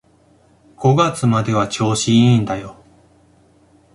[0.77, 2.75] 五月までは調子いいんだよ